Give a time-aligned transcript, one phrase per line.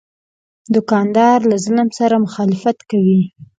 [0.73, 3.21] دوکاندار له ظلم سره مخالفت کوي.